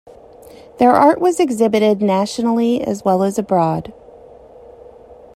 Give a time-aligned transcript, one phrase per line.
[0.79, 3.93] Their art was exhibited nationally as well as abroad.